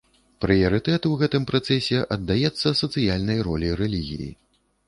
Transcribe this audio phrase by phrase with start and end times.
[0.45, 4.31] Прыярытэт у гэтым працэсе аддаецца сацыяльнай ролі рэлігіі.